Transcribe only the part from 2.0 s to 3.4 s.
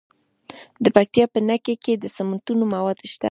سمنټو مواد شته.